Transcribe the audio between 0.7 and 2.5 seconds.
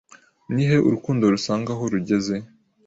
Urukundo rusanga aho rugeze